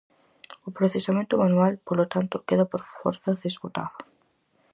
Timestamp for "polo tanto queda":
1.87-2.65